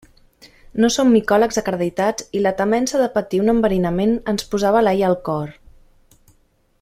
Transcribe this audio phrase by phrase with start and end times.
[0.83, 5.17] No som micòlegs acreditats i la temença de patir un enverinament ens posava l'ai al
[5.29, 5.53] cor.